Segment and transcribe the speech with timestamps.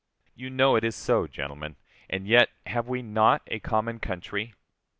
[0.33, 1.75] You know it is so, gentlemen;
[2.09, 4.55] and yet, have we not a common country?